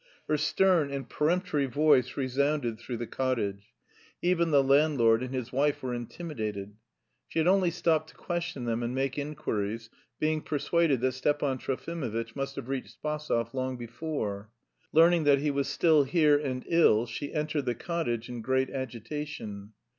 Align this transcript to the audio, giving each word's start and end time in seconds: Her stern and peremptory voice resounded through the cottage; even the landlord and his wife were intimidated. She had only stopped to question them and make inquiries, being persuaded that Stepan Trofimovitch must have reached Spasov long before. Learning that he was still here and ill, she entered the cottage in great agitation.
Her 0.27 0.35
stern 0.37 0.89
and 0.91 1.07
peremptory 1.07 1.67
voice 1.67 2.17
resounded 2.17 2.79
through 2.79 2.97
the 2.97 3.05
cottage; 3.05 3.71
even 4.19 4.49
the 4.49 4.63
landlord 4.63 5.21
and 5.21 5.31
his 5.31 5.51
wife 5.53 5.83
were 5.83 5.93
intimidated. 5.93 6.75
She 7.27 7.37
had 7.37 7.47
only 7.47 7.69
stopped 7.69 8.09
to 8.09 8.15
question 8.15 8.65
them 8.65 8.81
and 8.81 8.95
make 8.95 9.19
inquiries, 9.19 9.91
being 10.17 10.41
persuaded 10.41 11.01
that 11.01 11.11
Stepan 11.11 11.59
Trofimovitch 11.59 12.35
must 12.35 12.55
have 12.55 12.67
reached 12.67 12.99
Spasov 12.99 13.53
long 13.53 13.77
before. 13.77 14.49
Learning 14.91 15.23
that 15.25 15.37
he 15.37 15.51
was 15.51 15.67
still 15.67 16.03
here 16.03 16.35
and 16.35 16.65
ill, 16.67 17.05
she 17.05 17.31
entered 17.31 17.65
the 17.65 17.75
cottage 17.75 18.27
in 18.27 18.41
great 18.41 18.71
agitation. 18.71 19.73